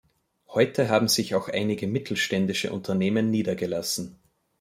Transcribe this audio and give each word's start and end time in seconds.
Heute 0.47 0.89
haben 0.89 1.07
sich 1.07 1.35
auch 1.35 1.47
einige 1.47 1.85
mittelständische 1.85 2.73
Unternehmen 2.73 3.29
niedergelassen. 3.29 4.17